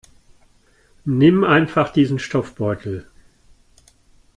Nimm 1.05 1.43
einfach 1.43 1.93
diesen 1.93 2.17
Stoffbeutel. 2.17 3.05